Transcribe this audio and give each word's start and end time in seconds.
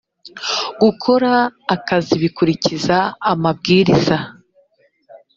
gukora 0.81 1.31
akazi 1.75 2.13
bikurikiza 2.23 2.97
amabwiriza 3.31 4.17